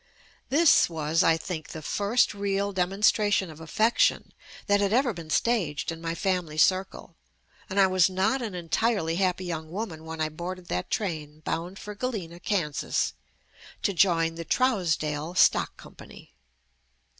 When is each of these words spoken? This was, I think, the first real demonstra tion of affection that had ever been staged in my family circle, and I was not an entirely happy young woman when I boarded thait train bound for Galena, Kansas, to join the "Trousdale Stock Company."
This 0.49 0.89
was, 0.89 1.21
I 1.21 1.37
think, 1.37 1.67
the 1.69 1.83
first 1.83 2.33
real 2.33 2.73
demonstra 2.73 3.31
tion 3.31 3.51
of 3.51 3.61
affection 3.61 4.33
that 4.65 4.81
had 4.81 4.91
ever 4.91 5.13
been 5.13 5.29
staged 5.29 5.91
in 5.91 6.01
my 6.01 6.15
family 6.15 6.57
circle, 6.57 7.17
and 7.69 7.79
I 7.79 7.85
was 7.85 8.09
not 8.09 8.41
an 8.41 8.55
entirely 8.55 9.17
happy 9.17 9.45
young 9.45 9.69
woman 9.69 10.03
when 10.03 10.19
I 10.19 10.29
boarded 10.29 10.69
thait 10.69 10.89
train 10.89 11.41
bound 11.41 11.77
for 11.77 11.93
Galena, 11.93 12.39
Kansas, 12.39 13.13
to 13.83 13.93
join 13.93 14.33
the 14.33 14.43
"Trousdale 14.43 15.35
Stock 15.37 15.77
Company." 15.77 16.33